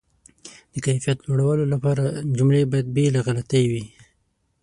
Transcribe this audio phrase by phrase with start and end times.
[0.73, 2.03] د کیفیت لوړولو لپاره،
[2.37, 3.83] جملې باید بې له غلطۍ وي.